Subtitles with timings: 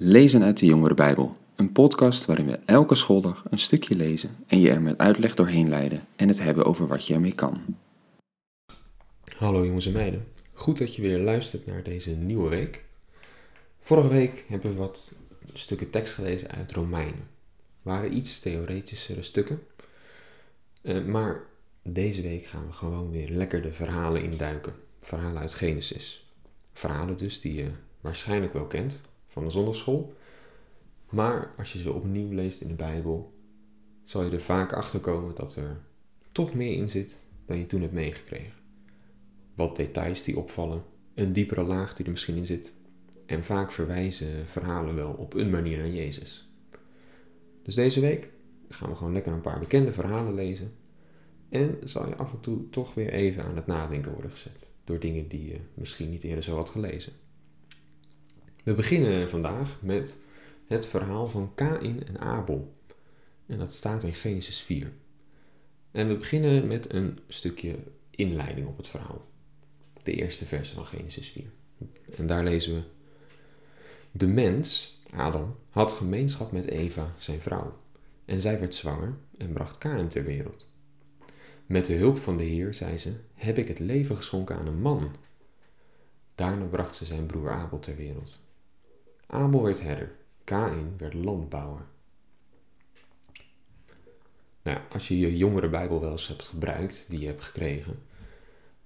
[0.00, 4.60] Lezen uit de Jongere Bijbel, een podcast waarin we elke schooldag een stukje lezen en
[4.60, 7.60] je er met uitleg doorheen leiden en het hebben over wat je ermee kan.
[9.36, 12.84] Hallo jongens en meiden, goed dat je weer luistert naar deze nieuwe week.
[13.80, 15.12] Vorige week hebben we wat
[15.52, 17.22] stukken tekst gelezen uit Romeinen.
[17.82, 19.62] Waren iets theoretischere stukken,
[20.82, 21.42] uh, maar
[21.82, 24.74] deze week gaan we gewoon weer lekker de verhalen induiken.
[25.00, 26.26] Verhalen uit Genesis.
[26.72, 27.70] Verhalen dus die je
[28.00, 29.00] waarschijnlijk wel kent
[29.38, 30.12] van de zondagschool.
[31.10, 33.30] Maar als je ze opnieuw leest in de Bijbel,
[34.04, 35.80] zal je er vaak achter komen dat er
[36.32, 38.52] toch meer in zit dan je toen hebt meegekregen.
[39.54, 40.82] Wat details die opvallen,
[41.14, 42.72] een diepere laag die er misschien in zit.
[43.26, 46.48] En vaak verwijzen verhalen wel op een manier naar Jezus.
[47.62, 48.28] Dus deze week
[48.68, 50.72] gaan we gewoon lekker een paar bekende verhalen lezen.
[51.48, 54.72] En zal je af en toe toch weer even aan het nadenken worden gezet.
[54.84, 57.12] Door dingen die je misschien niet eerder zo had gelezen.
[58.64, 60.16] We beginnen vandaag met
[60.66, 62.72] het verhaal van Kain en Abel.
[63.46, 64.92] En dat staat in Genesis 4.
[65.90, 67.76] En we beginnen met een stukje
[68.10, 69.26] inleiding op het verhaal.
[70.02, 71.44] De eerste verse van Genesis 4.
[72.16, 72.82] En daar lezen we:
[74.12, 77.78] De mens, Adam, had gemeenschap met Eva, zijn vrouw.
[78.24, 80.72] En zij werd zwanger en bracht Kain ter wereld.
[81.66, 84.80] Met de hulp van de Heer, zei ze, heb ik het leven geschonken aan een
[84.80, 85.16] man.
[86.34, 88.40] Daarna bracht ze zijn broer Abel ter wereld.
[89.30, 91.86] Abel werd herder, Kain werd landbouwer.
[94.62, 98.02] Nou, als je je jongere Bijbel wel eens hebt gebruikt, die je hebt gekregen,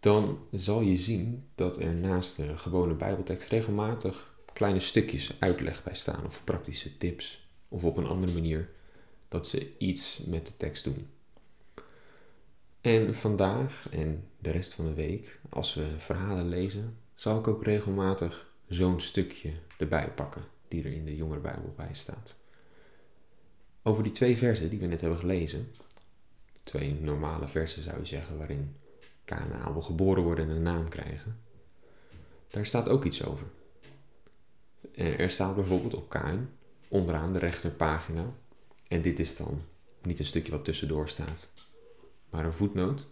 [0.00, 5.94] dan zal je zien dat er naast de gewone Bijbeltekst regelmatig kleine stukjes uitleg bij
[5.94, 8.70] staan of praktische tips of op een andere manier
[9.28, 11.08] dat ze iets met de tekst doen.
[12.80, 17.64] En vandaag en de rest van de week, als we verhalen lezen, zal ik ook
[17.64, 22.36] regelmatig zo'n stukje erbij pakken die er in de Jongere Bijbel bij staat.
[23.82, 25.70] Over die twee versen die we net hebben gelezen,
[26.62, 28.76] twee normale versen zou je zeggen, waarin
[29.24, 31.38] Kaan en Abel geboren worden en een naam krijgen,
[32.48, 33.46] daar staat ook iets over.
[34.94, 36.48] Er staat bijvoorbeeld op Kain,
[36.88, 38.32] onderaan de rechterpagina,
[38.88, 39.60] en dit is dan
[40.02, 41.48] niet een stukje wat tussendoor staat,
[42.30, 43.06] maar een voetnoot.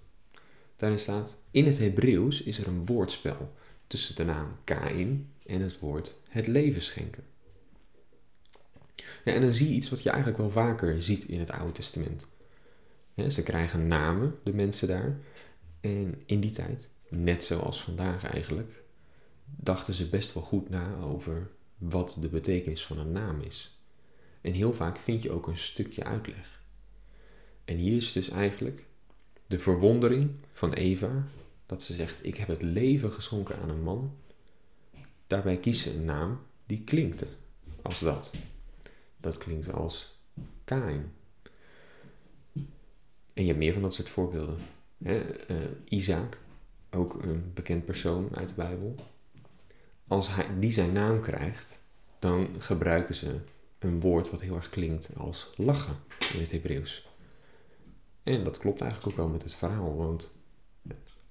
[0.76, 3.52] Daarin staat, in het Hebreeuws is er een woordspel
[3.86, 7.24] tussen de naam Kain en het woord het leven schenken.
[9.24, 11.72] Ja, en dan zie je iets wat je eigenlijk wel vaker ziet in het Oude
[11.72, 12.26] Testament.
[13.28, 15.18] ze krijgen namen, de mensen daar.
[15.80, 18.82] En in die tijd, net zoals vandaag eigenlijk,
[19.44, 23.78] dachten ze best wel goed na over wat de betekenis van een naam is.
[24.40, 26.62] En heel vaak vind je ook een stukje uitleg.
[27.64, 28.86] En hier is dus eigenlijk
[29.46, 31.26] de verwondering van Eva
[31.74, 34.16] dat ze zegt: Ik heb het leven geschonken aan een man.
[35.26, 37.24] Daarbij kiest ze een naam die klinkt
[37.82, 38.32] als dat.
[39.16, 40.18] Dat klinkt als
[40.64, 41.12] Kain.
[43.32, 44.58] En je hebt meer van dat soort voorbeelden.
[45.02, 45.50] Hè?
[45.50, 45.56] Uh,
[45.88, 46.38] Isaac,
[46.90, 48.94] ook een bekend persoon uit de Bijbel.
[50.06, 51.82] Als hij, die zijn naam krijgt,
[52.18, 53.40] dan gebruiken ze
[53.78, 55.96] een woord wat heel erg klinkt als lachen
[56.34, 57.08] in het Hebreeuws.
[58.22, 60.34] En dat klopt eigenlijk ook wel met het verhaal, want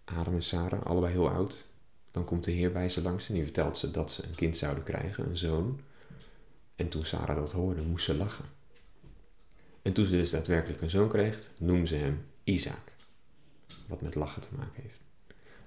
[0.06, 1.66] Adam en Sarah, allebei heel oud,
[2.12, 4.58] dan komt de Heer bij ze langs en die vertelt ze dat ze een kind
[4.58, 5.80] zouden krijgen, een zoon.
[6.76, 8.46] En toen Sarah dat hoorde, moest ze lachen.
[9.82, 12.92] En toen ze dus daadwerkelijk een zoon kreeg, noemde ze hem Isaac.
[13.88, 15.02] Wat met lachen te maken heeft.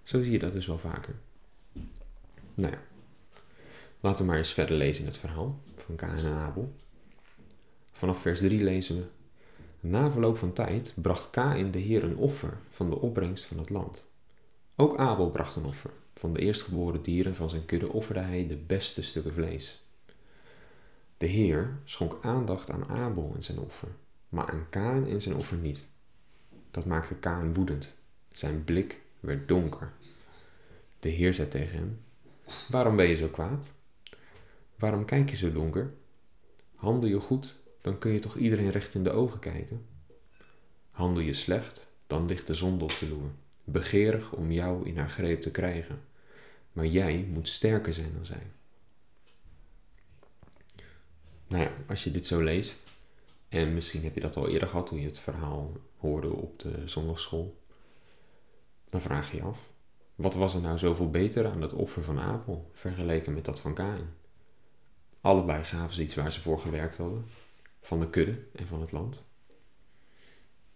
[0.03, 1.15] Zo zie je dat dus wel vaker.
[2.55, 2.81] Nou ja,
[4.01, 6.75] laten we maar eens verder lezen in het verhaal van Kain en Abel.
[7.93, 9.05] Vanaf vers 3 lezen we.
[9.81, 13.71] Na verloop van tijd bracht Kain de Heer een offer van de opbrengst van het
[13.71, 14.09] land.
[14.77, 15.91] Ook Abel bracht een offer.
[16.15, 19.85] Van de eerstgeboren dieren van zijn kudde offerde hij de beste stukken vlees.
[21.17, 23.89] De Heer schonk aandacht aan Abel en zijn offer,
[24.29, 25.89] maar aan Kaan en zijn offer niet.
[26.71, 27.97] Dat maakte Kaan woedend.
[28.29, 29.93] Zijn blik werd donker.
[31.01, 32.01] De Heer zei tegen hem:
[32.69, 33.75] Waarom ben je zo kwaad?
[34.77, 35.95] Waarom kijk je zo donker?
[36.75, 39.87] Handel je goed, dan kun je toch iedereen recht in de ogen kijken?
[40.91, 43.31] Handel je slecht, dan ligt de zonde op de loer,
[43.67, 46.01] begeerig om jou in haar greep te krijgen.
[46.73, 48.43] Maar jij moet sterker zijn dan zij.
[51.47, 52.85] Nou ja, als je dit zo leest,
[53.49, 56.83] en misschien heb je dat al eerder gehad toen je het verhaal hoorde op de
[56.89, 57.61] zondagschool,
[58.89, 59.59] dan vraag je je af,
[60.15, 63.75] wat was er nou zoveel beter aan het offer van Abel vergeleken met dat van
[63.75, 64.09] Kain?
[65.21, 67.27] Allebei gaven ze iets waar ze voor gewerkt hadden,
[67.81, 69.25] van de kudde en van het land.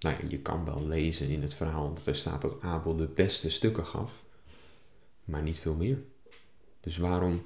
[0.01, 3.07] Nou ja, je kan wel lezen in het verhaal dat er staat dat Abel de
[3.07, 4.25] beste stukken gaf,
[5.25, 6.03] maar niet veel meer.
[6.81, 7.43] Dus waarom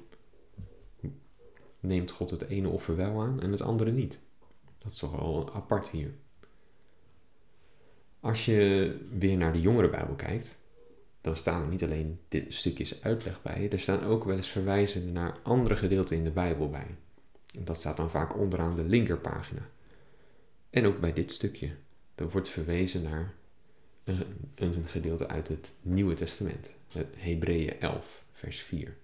[1.79, 4.19] neemt God het ene offer wel aan en het andere niet?
[4.77, 6.13] Dat is toch wel apart hier.
[8.19, 10.57] Als je weer naar de jongere Bijbel kijkt,
[11.21, 15.13] dan staan er niet alleen dit stukjes uitleg bij, er staan ook wel eens verwijzingen
[15.13, 16.95] naar andere gedeelten in de Bijbel bij.
[17.59, 19.69] Dat staat dan vaak onderaan de linkerpagina.
[20.69, 21.71] En ook bij dit stukje.
[22.15, 23.33] Er wordt verwezen naar
[24.03, 24.25] een,
[24.55, 26.73] een gedeelte uit het Nieuwe Testament,
[27.15, 28.97] Hebreeën 11, vers 4.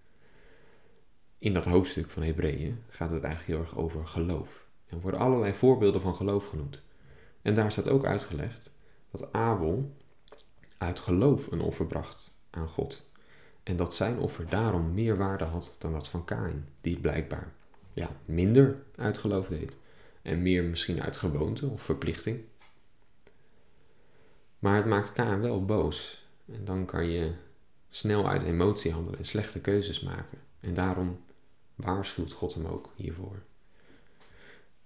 [1.37, 4.65] In dat hoofdstuk van Hebreeën gaat het eigenlijk heel erg over geloof.
[4.87, 6.81] En worden allerlei voorbeelden van geloof genoemd.
[7.41, 8.73] En daar staat ook uitgelegd
[9.11, 9.95] dat Abel
[10.77, 13.09] uit geloof een offer bracht aan God.
[13.63, 17.53] En dat zijn offer daarom meer waarde had dan dat van Kain, die het blijkbaar
[17.93, 19.77] ja, minder uit geloof deed.
[20.21, 22.39] En meer misschien uit gewoonte of verplichting.
[24.61, 26.25] Maar het maakt Kain wel boos.
[26.45, 27.31] En dan kan je
[27.89, 30.37] snel uit emotie handelen en slechte keuzes maken.
[30.59, 31.23] En daarom
[31.75, 33.41] waarschuwt God hem ook hiervoor.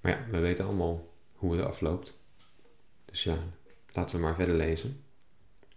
[0.02, 2.20] Maar ja, we weten allemaal hoe het afloopt.
[3.06, 3.38] Dus ja,
[3.94, 5.04] laten we maar verder lezen.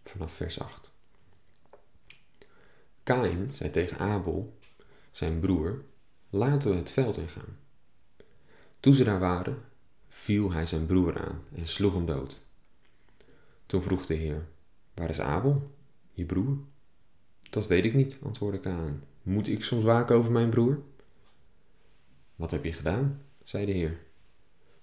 [0.04, 0.90] Vanaf vers 8.
[3.02, 4.58] Kain zei tegen Abel,
[5.10, 5.84] zijn broer,
[6.30, 7.58] laten we het veld ingaan.
[8.80, 9.64] Toen ze daar waren,
[10.08, 12.46] viel hij zijn broer aan en sloeg hem dood.
[13.68, 14.46] Toen vroeg de Heer,
[14.94, 15.70] waar is Abel,
[16.12, 16.58] je broer?
[17.50, 19.02] Dat weet ik niet, antwoordde Kain.
[19.22, 20.82] Moet ik soms waken over mijn broer?
[22.36, 23.22] Wat heb je gedaan?
[23.42, 23.98] zei de Heer.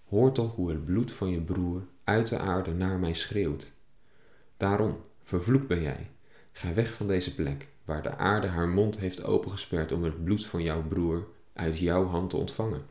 [0.08, 3.74] Hoor toch hoe het bloed van je broer uit de aarde naar mij schreeuwt.
[4.58, 6.10] Daarom, vervloekt ben jij.
[6.52, 10.46] Ga weg van deze plek, waar de aarde haar mond heeft opengesperd om het bloed
[10.46, 12.86] van jouw broer uit jouw hand te ontvangen.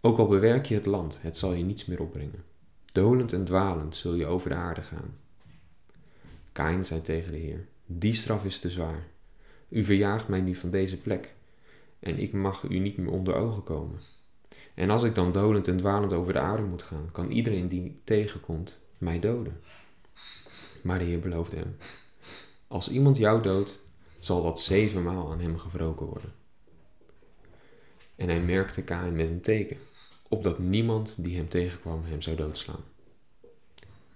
[0.00, 2.52] Ook al bewerk je het land, het zal je niets meer opbrengen.
[2.94, 5.16] Dolend en dwalend zul je over de aarde gaan.
[6.52, 9.06] Kain zei tegen de Heer: Die straf is te zwaar.
[9.68, 11.34] U verjaagt mij nu van deze plek,
[11.98, 14.00] en ik mag u niet meer onder ogen komen.
[14.74, 18.00] En als ik dan dolend en dwalend over de aarde moet gaan, kan iedereen die
[18.04, 19.60] tegenkomt mij doden.
[20.82, 21.76] Maar de Heer beloofde hem:
[22.66, 23.78] Als iemand jou doodt,
[24.18, 26.32] zal dat zevenmaal aan hem gewroken worden.
[28.16, 29.78] En hij merkte Kain met een teken,
[30.28, 32.84] opdat niemand die hem tegenkwam hem zou doodslaan.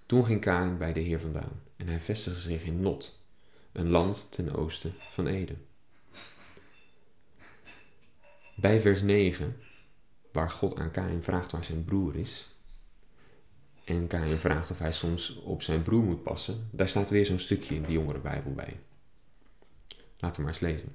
[0.05, 3.23] Toen ging Kain bij de Heer vandaan en hij vestigde zich in Not,
[3.71, 5.65] een land ten oosten van Eden.
[8.55, 9.57] Bij vers 9,
[10.31, 12.47] waar God aan Kain vraagt waar zijn broer is,
[13.83, 17.39] en Kain vraagt of hij soms op zijn broer moet passen, daar staat weer zo'n
[17.39, 18.79] stukje in de jongere Bijbel bij.
[20.17, 20.91] Laten we maar eens lezen.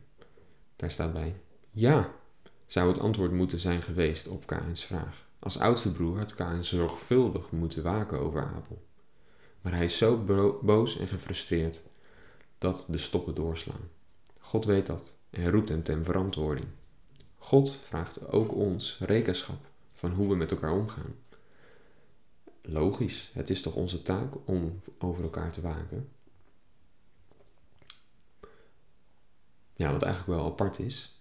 [0.77, 1.35] Daar staat bij:
[1.71, 2.15] Ja,
[2.67, 5.27] zou het antwoord moeten zijn geweest op Kains vraag.
[5.39, 8.83] Als oudste broer had Kain zorgvuldig moeten waken over Abel.
[9.61, 10.25] Maar hij is zo
[10.63, 11.83] boos en gefrustreerd
[12.59, 13.89] dat de stoppen doorslaan.
[14.41, 16.69] God weet dat en roept hem ten verantwoording.
[17.39, 21.15] God vraagt ook ons rekenschap van hoe we met elkaar omgaan.
[22.63, 26.09] Logisch, het is toch onze taak om over elkaar te waken.
[29.77, 31.14] Ja, wat eigenlijk wel apart is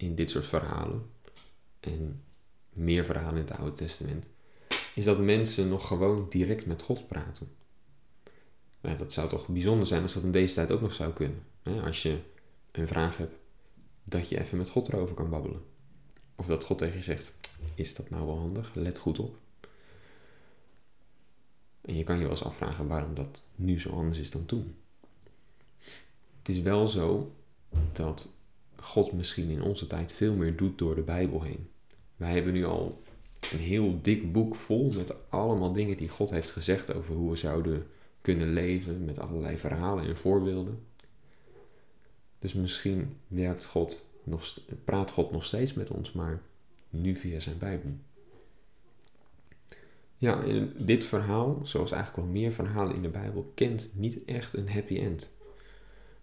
[0.00, 1.10] in dit soort verhalen
[1.80, 2.22] en
[2.72, 4.28] meer verhalen in het Oude Testament,
[4.94, 7.52] is dat mensen nog gewoon direct met God praten.
[8.80, 11.42] Ja, dat zou toch bijzonder zijn als dat in deze tijd ook nog zou kunnen.
[11.84, 12.18] Als je
[12.72, 13.34] een vraag hebt,
[14.04, 15.62] dat je even met God erover kan babbelen.
[16.34, 17.32] Of dat God tegen je zegt,
[17.74, 18.74] is dat nou wel handig?
[18.74, 19.36] Let goed op.
[21.80, 24.76] En je kan je wel eens afvragen waarom dat nu zo anders is dan toen.
[26.38, 27.34] Het is wel zo
[27.92, 28.38] dat
[28.80, 31.68] God misschien in onze tijd veel meer doet door de Bijbel heen.
[32.16, 33.02] Wij hebben nu al
[33.52, 37.36] een heel dik boek vol met allemaal dingen die God heeft gezegd over hoe we
[37.36, 37.86] zouden
[38.20, 40.86] kunnen leven, met allerlei verhalen en voorbeelden.
[42.38, 46.42] Dus misschien werkt God nog, praat God nog steeds met ons, maar
[46.90, 47.90] nu via zijn Bijbel.
[50.16, 54.54] Ja, en dit verhaal, zoals eigenlijk wel meer verhalen in de Bijbel, kent niet echt
[54.54, 55.30] een happy end.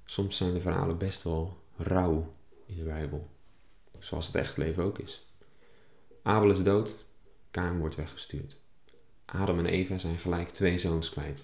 [0.06, 2.34] Soms zijn de verhalen best wel rauw
[2.68, 3.28] in de Bijbel,
[4.00, 5.26] zoals het echt leven ook is.
[6.22, 7.06] Abel is dood,
[7.52, 8.60] Kain wordt weggestuurd.
[9.26, 11.44] Adam en Eva zijn gelijk twee zoons kwijt.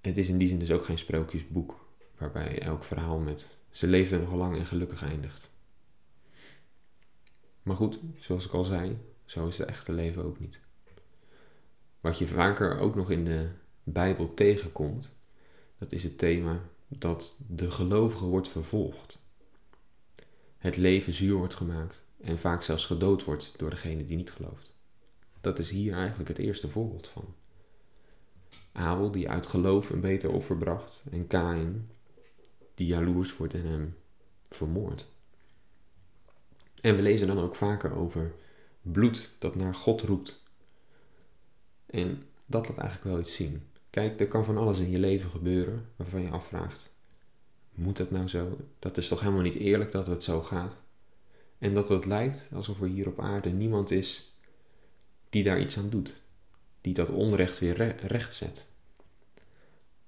[0.00, 1.86] Het is in die zin dus ook geen sprookjesboek,
[2.18, 5.50] waarbij elk verhaal met ze leefden nog lang en gelukkig eindigt.
[7.62, 10.60] Maar goed, zoals ik al zei, zo is het echte leven ook niet.
[12.00, 13.48] Wat je vaker ook nog in de
[13.82, 15.20] Bijbel tegenkomt,
[15.78, 16.62] dat is het thema
[16.98, 19.18] dat de gelovige wordt vervolgd.
[20.58, 24.74] Het leven zuur wordt gemaakt en vaak zelfs gedood wordt door degene die niet gelooft.
[25.40, 27.34] Dat is hier eigenlijk het eerste voorbeeld van.
[28.72, 31.90] Abel die uit geloof een beter offer bracht en Kain
[32.74, 33.96] die jaloers wordt en hem
[34.48, 35.08] vermoordt.
[36.80, 38.32] En we lezen dan ook vaker over
[38.82, 40.42] bloed dat naar God roept.
[41.86, 43.62] En dat laat eigenlijk wel iets zien.
[43.92, 46.90] Kijk, er kan van alles in je leven gebeuren waarvan je afvraagt:
[47.74, 48.56] moet dat nou zo?
[48.78, 50.74] Dat is toch helemaal niet eerlijk dat het zo gaat?
[51.58, 54.36] En dat het lijkt alsof er hier op aarde niemand is
[55.30, 56.22] die daar iets aan doet,
[56.80, 58.68] die dat onrecht weer recht zet.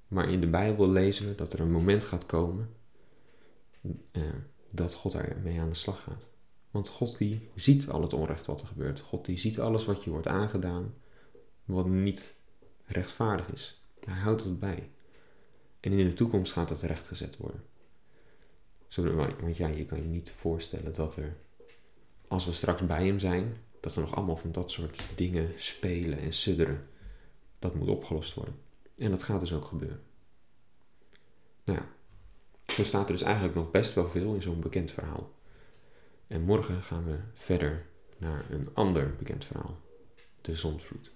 [0.09, 2.71] Maar in de Bijbel lezen we dat er een moment gaat komen
[4.11, 4.23] eh,
[4.71, 6.31] dat God ermee aan de slag gaat.
[6.71, 9.00] Want God die ziet al het onrecht wat er gebeurt.
[9.00, 10.95] God die ziet alles wat je wordt aangedaan,
[11.64, 12.34] wat niet
[12.87, 13.83] rechtvaardig is.
[14.05, 14.91] Hij houdt het bij.
[15.81, 17.62] En in de toekomst gaat dat rechtgezet worden.
[19.41, 21.37] Want ja, je kan je niet voorstellen dat er,
[22.29, 26.19] als we straks bij hem zijn, dat er nog allemaal van dat soort dingen spelen
[26.19, 26.88] en sudderen.
[27.59, 28.55] Dat moet opgelost worden.
[28.97, 30.03] En dat gaat dus ook gebeuren.
[31.64, 31.88] Nou ja,
[32.75, 35.33] zo staat er dus eigenlijk nog best wel veel in zo'n bekend verhaal.
[36.26, 37.87] En morgen gaan we verder
[38.19, 39.81] naar een ander bekend verhaal,
[40.41, 41.12] de zondvloed.